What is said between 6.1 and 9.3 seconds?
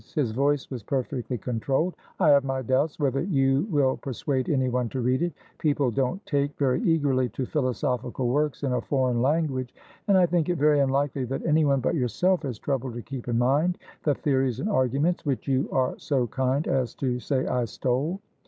take very eagerly to philosophical works in a foreign